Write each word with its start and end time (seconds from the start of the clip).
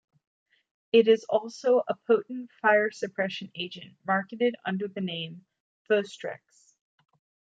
It 0.91 1.07
is 1.07 1.25
also 1.29 1.83
a 1.87 1.93
potent 2.07 2.49
fire 2.59 2.89
suppression 2.89 3.51
agent 3.53 3.95
marketed 4.03 4.55
under 4.65 4.87
the 4.87 4.99
name 5.01 5.45
PhostrEx. 5.87 6.39